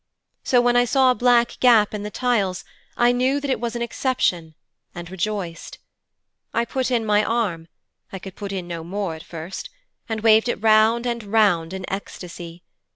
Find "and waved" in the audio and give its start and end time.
10.09-10.49